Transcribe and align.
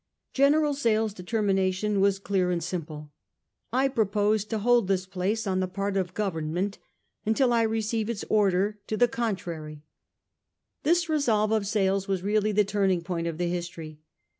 General 0.33 0.73
Sale's 0.73 1.13
determination 1.13 2.01
was 2.01 2.17
clear 2.17 2.49
and 2.49 2.63
simple. 2.63 3.11
'I 3.71 3.89
propose 3.89 4.43
to 4.45 4.57
hold 4.57 4.87
this 4.87 5.05
place 5.05 5.45
on 5.45 5.59
the 5.59 5.67
part 5.67 5.95
of 5.95 6.15
Government 6.15 6.79
until 7.23 7.53
I 7.53 7.61
receive 7.61 8.09
its 8.09 8.25
order 8.27 8.79
to 8.87 8.97
the 8.97 9.07
con 9.07 9.35
1842. 9.35 9.83
JELLALABAD. 9.83 9.83
257 9.85 9.85
trary.' 9.85 9.85
This 10.81 11.07
resolve 11.07 11.51
of 11.51 11.67
Sale's 11.67 12.07
was 12.07 12.23
really 12.23 12.51
the 12.51 12.63
turn 12.65 12.89
ing 12.89 13.03
point 13.03 13.27
of 13.27 13.37
the 13.37 13.45
history. 13.45 13.99